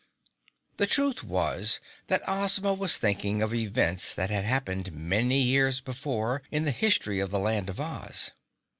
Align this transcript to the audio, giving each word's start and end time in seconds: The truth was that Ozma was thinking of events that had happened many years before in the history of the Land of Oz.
The 0.77 0.87
truth 0.87 1.23
was 1.23 1.79
that 2.07 2.23
Ozma 2.27 2.73
was 2.73 2.97
thinking 2.97 3.43
of 3.43 3.53
events 3.53 4.15
that 4.15 4.31
had 4.31 4.45
happened 4.45 4.93
many 4.93 5.39
years 5.39 5.79
before 5.79 6.41
in 6.49 6.65
the 6.65 6.71
history 6.71 7.19
of 7.19 7.29
the 7.29 7.37
Land 7.37 7.69
of 7.69 7.79
Oz. 7.79 8.31